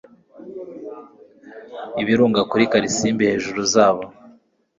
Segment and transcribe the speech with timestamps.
[2.01, 4.03] ibirunga kuri karisimbi hejuru zabo